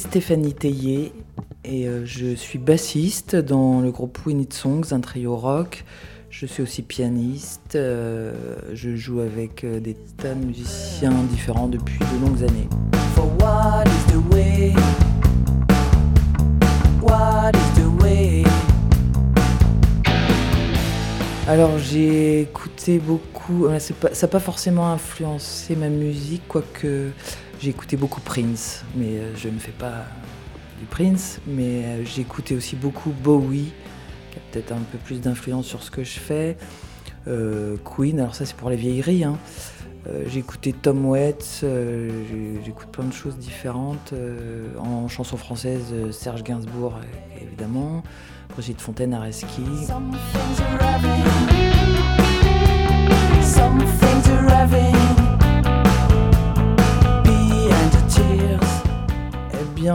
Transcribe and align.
Stéphanie 0.00 0.54
Théier 0.54 1.12
et 1.62 1.86
euh, 1.86 2.06
je 2.06 2.34
suis 2.34 2.58
bassiste 2.58 3.36
dans 3.36 3.80
le 3.82 3.90
groupe 3.90 4.18
We 4.24 4.34
Need 4.34 4.54
Songs, 4.54 4.92
un 4.92 5.00
trio 5.00 5.36
rock. 5.36 5.84
Je 6.30 6.46
suis 6.46 6.62
aussi 6.62 6.80
pianiste. 6.80 7.74
euh, 7.74 8.32
je 8.72 8.96
joue 8.96 9.20
avec 9.20 9.62
euh, 9.62 9.78
des 9.78 9.94
tas 10.16 10.32
de 10.34 10.42
musiciens 10.42 11.12
différents 11.30 11.68
depuis 11.68 11.98
de 11.98 12.26
longues 12.26 12.42
années. 12.42 12.66
For 13.14 13.26
what 13.42 13.84
is 13.84 14.12
the 14.12 14.34
way? 14.34 14.72
What 17.02 17.50
is 17.54 17.80
the 17.80 18.02
way? 18.02 18.44
Alors 21.46 21.78
j'ai 21.78 22.40
écouté 22.40 22.98
beaucoup, 23.00 23.66
pas- 24.00 24.14
ça 24.14 24.26
n'a 24.26 24.30
pas 24.30 24.40
forcément 24.40 24.90
influencé 24.92 25.76
ma 25.76 25.88
musique, 25.90 26.42
quoique 26.48 27.10
j'ai 27.60 27.70
écouté 27.70 27.96
beaucoup 27.96 28.20
Prince, 28.20 28.84
mais 28.96 29.18
euh, 29.18 29.36
je 29.36 29.48
ne 29.48 29.58
fais 29.58 29.72
pas 29.72 30.04
du 30.78 30.86
Prince, 30.86 31.40
mais 31.46 31.84
euh, 31.84 32.04
j'ai 32.04 32.22
écouté 32.22 32.54
aussi 32.56 32.74
beaucoup 32.74 33.10
Bowie, 33.10 33.72
qui 34.30 34.38
a 34.38 34.40
peut-être 34.50 34.72
un 34.72 34.80
peu 34.90 34.98
plus 34.98 35.20
d'influence 35.20 35.66
sur 35.66 35.82
ce 35.82 35.90
que 35.90 36.02
je 36.02 36.18
fais. 36.18 36.56
Euh, 37.28 37.76
Queen, 37.84 38.18
alors 38.18 38.34
ça 38.34 38.46
c'est 38.46 38.56
pour 38.56 38.70
les 38.70 38.76
vieilleries. 38.76 39.24
hein. 39.24 39.38
J'ai 40.28 40.38
écouté 40.40 40.72
Tom 40.72 41.04
Waits, 41.04 41.62
j'écoute 42.64 42.88
plein 42.90 43.04
de 43.04 43.12
choses 43.12 43.36
différentes. 43.36 44.14
en 44.78 45.08
chanson 45.08 45.36
française, 45.36 45.92
Serge 46.10 46.42
Gainsbourg 46.42 46.94
évidemment, 47.38 48.02
Brigitte 48.48 48.80
Fontaine, 48.80 49.12
Areski. 49.12 49.62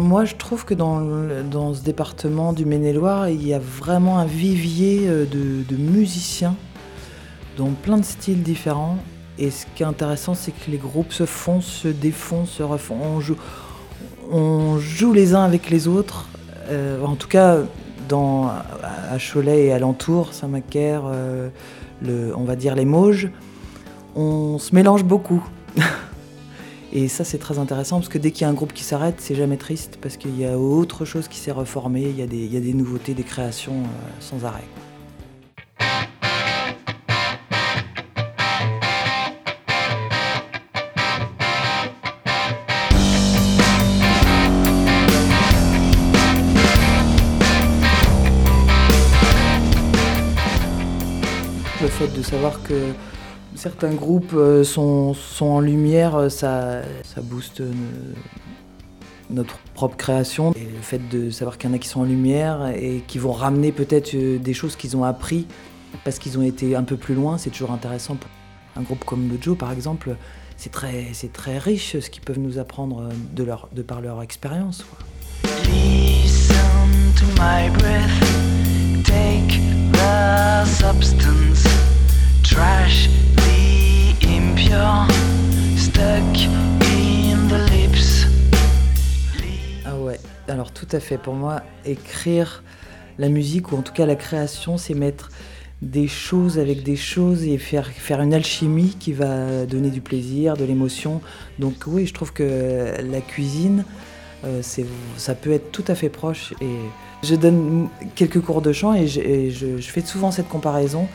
Moi, 0.00 0.24
je 0.24 0.34
trouve 0.36 0.64
que 0.64 0.74
dans, 0.74 1.00
dans 1.50 1.74
ce 1.74 1.82
département 1.82 2.52
du 2.52 2.64
Maine-et-Loire, 2.64 3.28
il 3.28 3.46
y 3.46 3.54
a 3.54 3.58
vraiment 3.58 4.18
un 4.18 4.24
vivier 4.24 5.02
euh, 5.06 5.26
de, 5.26 5.76
musiciens 5.76 6.54
dans 7.56 7.70
plein 7.70 7.98
de 7.98 8.04
styles 8.04 8.42
différents. 8.42 8.98
Et 9.38 9.50
ce 9.50 9.66
qui 9.74 9.82
est 9.82 9.86
intéressant, 9.86 10.34
c'est 10.34 10.52
que 10.52 10.70
les 10.70 10.76
groupes 10.76 11.12
se 11.12 11.26
font, 11.26 11.60
se 11.60 11.88
défont, 11.88 12.44
se 12.44 12.62
refont. 12.62 12.96
On 14.30 14.78
joue, 14.78 15.12
les 15.12 15.34
uns 15.34 15.44
avec 15.44 15.70
les 15.70 15.88
autres. 15.88 16.28
Euh, 16.70 17.02
en 17.04 17.16
tout 17.16 17.28
cas, 17.28 17.58
à 18.10 19.18
Cholet 19.18 19.66
et 19.66 19.72
alentour, 19.72 20.34
Saint-Macaire, 20.34 21.02
euh, 21.06 21.48
on 22.36 22.44
va 22.44 22.56
dire 22.56 22.74
les 22.74 22.84
Mauges, 22.84 23.30
on 24.14 24.58
se 24.58 24.74
mélange 24.74 25.04
beaucoup. 25.04 25.42
Et 26.94 27.08
ça, 27.08 27.24
c'est 27.24 27.38
très 27.38 27.58
intéressant 27.58 28.00
parce 28.00 28.10
que 28.10 28.18
dès 28.18 28.32
qu'il 28.32 28.42
y 28.42 28.44
a 28.44 28.50
un 28.50 28.52
groupe 28.52 28.74
qui 28.74 28.84
s'arrête, 28.84 29.14
c'est 29.18 29.34
jamais 29.34 29.56
triste 29.56 29.98
parce 30.02 30.18
qu'il 30.18 30.38
y 30.38 30.44
a 30.44 30.58
autre 30.58 31.06
chose 31.06 31.26
qui 31.26 31.38
s'est 31.38 31.50
reformé, 31.50 32.02
il 32.02 32.18
y, 32.18 32.20
a 32.20 32.26
des, 32.26 32.36
il 32.36 32.52
y 32.52 32.56
a 32.58 32.60
des 32.60 32.74
nouveautés, 32.74 33.14
des 33.14 33.22
créations 33.22 33.72
euh, 33.72 34.20
sans 34.20 34.44
arrêt. 34.44 34.60
Le 51.80 51.88
fait 51.88 52.08
de 52.08 52.22
savoir 52.22 52.62
que 52.62 52.92
certains 53.54 53.92
groupes 53.92 54.32
euh, 54.34 54.64
sont, 54.64 55.14
sont 55.14 55.46
en 55.46 55.60
lumière, 55.60 56.16
euh, 56.16 56.28
ça, 56.28 56.82
ça 57.04 57.20
booste 57.20 57.60
euh, 57.60 57.72
notre 59.30 59.58
propre 59.74 59.96
création. 59.96 60.52
Et 60.54 60.64
le 60.64 60.80
fait 60.80 61.00
de 61.08 61.30
savoir 61.30 61.58
qu'il 61.58 61.70
y 61.70 61.72
en 61.72 61.76
a 61.76 61.78
qui 61.78 61.88
sont 61.88 62.00
en 62.00 62.04
lumière 62.04 62.72
et 62.74 63.02
qui 63.06 63.18
vont 63.18 63.32
ramener 63.32 63.72
peut-être 63.72 64.14
des 64.14 64.54
choses 64.54 64.76
qu'ils 64.76 64.96
ont 64.96 65.04
appris 65.04 65.46
parce 66.04 66.18
qu'ils 66.18 66.38
ont 66.38 66.42
été 66.42 66.74
un 66.74 66.84
peu 66.84 66.96
plus 66.96 67.14
loin, 67.14 67.38
c'est 67.38 67.50
toujours 67.50 67.72
intéressant. 67.72 68.16
Pour 68.16 68.30
un 68.76 68.82
groupe 68.82 69.04
comme 69.04 69.28
le 69.28 69.54
par 69.54 69.72
exemple, 69.72 70.16
c'est 70.56 70.72
très, 70.72 71.12
très 71.32 71.58
riche 71.58 71.98
ce 71.98 72.08
qu'ils 72.08 72.22
peuvent 72.22 72.38
nous 72.38 72.58
apprendre 72.58 73.08
de, 73.34 73.44
leur, 73.44 73.68
de 73.72 73.82
par 73.82 74.00
leur 74.00 74.22
expérience. 74.22 74.84
Alors 90.52 90.70
tout 90.70 90.86
à 90.92 91.00
fait. 91.00 91.16
Pour 91.16 91.34
moi, 91.34 91.62
écrire 91.84 92.62
la 93.18 93.28
musique, 93.28 93.72
ou 93.72 93.76
en 93.76 93.82
tout 93.82 93.92
cas 93.92 94.06
la 94.06 94.16
création, 94.16 94.76
c'est 94.76 94.94
mettre 94.94 95.30
des 95.80 96.06
choses 96.06 96.58
avec 96.58 96.82
des 96.82 96.94
choses 96.94 97.42
et 97.42 97.58
faire, 97.58 97.88
faire 97.88 98.20
une 98.20 98.34
alchimie 98.34 98.94
qui 99.00 99.12
va 99.12 99.64
donner 99.66 99.90
du 99.90 100.00
plaisir, 100.00 100.56
de 100.56 100.64
l'émotion. 100.64 101.20
Donc 101.58 101.74
oui, 101.86 102.06
je 102.06 102.14
trouve 102.14 102.32
que 102.32 102.94
la 103.02 103.20
cuisine, 103.20 103.84
euh, 104.44 104.60
ça 105.16 105.34
peut 105.34 105.52
être 105.52 105.72
tout 105.72 105.84
à 105.88 105.94
fait 105.94 106.10
proche. 106.10 106.52
Et 106.60 106.76
je 107.22 107.34
donne 107.34 107.88
quelques 108.14 108.40
cours 108.40 108.60
de 108.62 108.72
chant 108.72 108.94
et 108.94 109.08
je 109.08 109.78
fais 109.80 110.02
souvent 110.02 110.30
cette 110.30 110.48
comparaison 110.48 111.08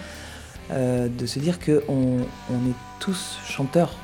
euh, 0.72 1.08
de 1.08 1.26
se 1.26 1.40
dire 1.40 1.60
qu'on 1.60 2.18
on 2.50 2.70
est 2.70 2.78
tous 3.00 3.38
chanteurs. 3.48 3.96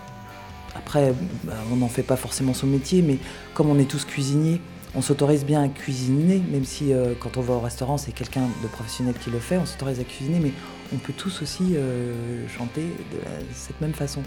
Après, 0.75 1.13
bah, 1.43 1.53
on 1.71 1.77
n'en 1.77 1.89
fait 1.89 2.03
pas 2.03 2.15
forcément 2.17 2.53
son 2.53 2.67
métier, 2.67 3.01
mais 3.01 3.17
comme 3.53 3.69
on 3.69 3.79
est 3.79 3.89
tous 3.89 4.05
cuisiniers, 4.05 4.61
on 4.95 5.01
s'autorise 5.01 5.45
bien 5.45 5.63
à 5.63 5.67
cuisiner, 5.67 6.41
même 6.51 6.65
si 6.65 6.93
euh, 6.93 7.13
quand 7.19 7.37
on 7.37 7.41
va 7.41 7.55
au 7.55 7.59
restaurant, 7.59 7.97
c'est 7.97 8.11
quelqu'un 8.11 8.47
de 8.61 8.67
professionnel 8.67 9.15
qui 9.15 9.31
le 9.31 9.39
fait, 9.39 9.57
on 9.57 9.65
s'autorise 9.65 9.99
à 9.99 10.03
cuisiner, 10.03 10.39
mais 10.39 10.51
on 10.93 10.97
peut 10.97 11.13
tous 11.13 11.41
aussi 11.41 11.75
euh, 11.75 12.47
chanter 12.47 12.81
de 12.81 13.19
cette 13.53 13.81
même 13.81 13.93
façon, 13.93 14.21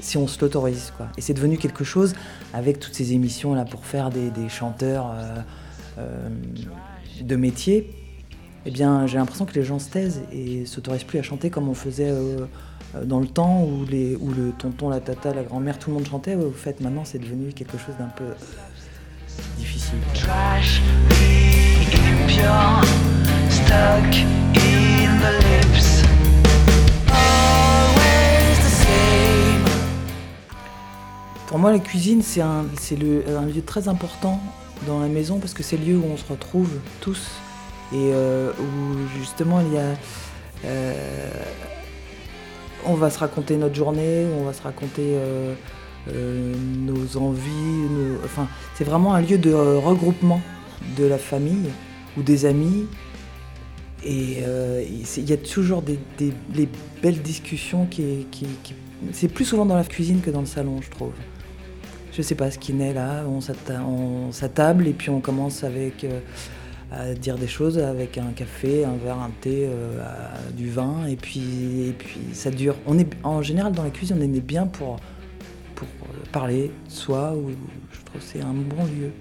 si 0.00 0.18
on 0.18 0.26
se 0.26 0.38
l'autorise. 0.40 0.92
quoi. 0.96 1.08
Et 1.16 1.22
c'est 1.22 1.34
devenu 1.34 1.56
quelque 1.56 1.84
chose 1.84 2.14
avec 2.52 2.80
toutes 2.80 2.94
ces 2.94 3.14
émissions 3.14 3.54
là 3.54 3.64
pour 3.64 3.86
faire 3.86 4.10
des, 4.10 4.48
chanteurs 4.48 5.10
euh, 5.98 6.28
de 7.20 7.36
métier. 7.36 7.90
Eh 8.66 8.70
bien, 8.70 9.06
j'ai 9.06 9.18
l'impression 9.18 9.46
que 9.46 9.54
les 9.54 9.64
gens 9.64 9.78
se 9.78 9.88
taisent 9.88 10.22
et 10.32 10.66
s'autorisent 10.66 11.04
plus 11.04 11.18
à 11.18 11.22
chanter 11.22 11.50
comme 11.50 11.68
on 11.68 11.74
faisait 11.74 12.14
dans 13.02 13.18
le 13.18 13.26
temps 13.26 13.64
où, 13.64 13.84
les, 13.86 14.14
où 14.14 14.30
le 14.30 14.52
tonton, 14.52 14.88
la 14.88 15.00
tata, 15.00 15.34
la 15.34 15.42
grand-mère, 15.42 15.80
tout 15.80 15.90
le 15.90 15.96
monde 15.96 16.06
chantait. 16.06 16.36
Au 16.36 16.52
fait, 16.52 16.80
maintenant, 16.80 17.04
c'est 17.04 17.18
devenu 17.18 17.52
quelque 17.52 17.76
chose 17.76 17.96
d'un 17.98 18.06
peu 18.06 18.24
difficile. 19.92 20.22
Trash 20.22 20.80
the 21.08 21.84
impure. 22.10 22.82
Stuck 23.50 24.14
in 24.54 25.20
the 25.20 25.32
lips. 25.46 26.02
Always 27.08 28.58
the 28.58 28.72
same. 28.84 29.64
Pour 31.46 31.58
moi, 31.58 31.72
la 31.72 31.78
cuisine, 31.78 32.22
c'est 32.22 32.40
un, 32.40 32.64
le- 32.98 33.24
un 33.36 33.46
lieu 33.46 33.62
très 33.62 33.88
important 33.88 34.40
dans 34.86 35.00
la 35.00 35.08
maison 35.08 35.38
parce 35.38 35.54
que 35.54 35.62
c'est 35.62 35.76
le 35.76 35.84
lieu 35.84 35.96
où 35.96 36.04
on 36.12 36.16
se 36.16 36.24
retrouve 36.30 36.70
tous 37.00 37.28
et 37.92 38.10
euh, 38.12 38.50
où 38.58 39.18
justement 39.18 39.60
il 39.60 39.74
y 39.74 39.78
a. 39.78 39.94
euh, 40.64 40.94
on 42.84 42.94
va 42.94 43.10
se 43.10 43.18
raconter 43.20 43.56
notre 43.56 43.76
journée, 43.76 44.26
on 44.40 44.44
va 44.44 44.52
se 44.52 44.62
raconter 44.62 45.12
euh, 45.14 45.54
nos 46.08 47.16
envies. 47.16 47.86
enfin, 48.24 48.48
c'est 48.74 48.84
vraiment 48.84 49.14
un 49.14 49.20
lieu 49.20 49.38
de 49.38 49.50
euh, 49.50 49.78
regroupement 49.78 50.40
de 50.96 51.04
la 51.04 51.18
famille 51.18 51.70
ou 52.16 52.22
des 52.22 52.44
amis. 52.44 52.86
Et 54.04 54.38
euh, 54.42 54.82
il 55.16 55.30
y 55.30 55.32
a 55.32 55.36
toujours 55.36 55.80
des, 55.82 55.98
les 56.54 56.68
belles 57.02 57.22
discussions 57.22 57.86
qui, 57.86 58.26
C'est 59.12 59.28
plus 59.28 59.44
souvent 59.44 59.64
dans 59.64 59.76
la 59.76 59.84
cuisine 59.84 60.20
que 60.20 60.30
dans 60.30 60.40
le 60.40 60.46
salon, 60.46 60.80
je 60.82 60.90
trouve. 60.90 61.12
Je 62.12 62.20
sais 62.20 62.34
pas 62.34 62.50
ce 62.50 62.58
qui 62.58 62.74
naît 62.74 62.92
là, 62.92 63.24
on 63.26 63.40
s'atta- 63.40 63.82
on 63.86 64.32
s'attable 64.32 64.86
et 64.86 64.92
puis 64.92 65.08
on 65.08 65.20
commence 65.20 65.64
avec 65.64 66.04
euh, 66.04 66.20
à 66.90 67.14
dire 67.14 67.38
des 67.38 67.46
choses 67.46 67.78
avec 67.78 68.18
un 68.18 68.32
café, 68.34 68.84
un 68.84 68.96
verre, 69.02 69.18
un 69.18 69.30
thé, 69.40 69.66
euh, 69.70 70.04
du 70.54 70.68
vin 70.68 71.06
et 71.08 71.16
puis, 71.16 71.88
et 71.88 71.92
puis 71.92 72.18
ça 72.34 72.50
dure. 72.50 72.74
On 72.86 72.98
est, 72.98 73.08
en 73.22 73.40
général 73.40 73.72
dans 73.72 73.84
la 73.84 73.90
cuisine, 73.90 74.16
on 74.18 74.22
est 74.22 74.40
bien 74.40 74.66
pour, 74.66 74.96
euh, 75.82 76.24
parler 76.32 76.70
de 76.86 76.90
soi 76.90 77.32
ou 77.34 77.50
je 77.92 78.00
trouve 78.04 78.20
que 78.20 78.26
c'est 78.26 78.40
un 78.40 78.52
bon 78.52 78.84
lieu. 78.84 79.12